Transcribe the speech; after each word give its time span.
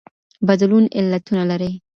بدلون 0.47 0.83
علتونه 0.97 1.43
لري. 1.49 1.71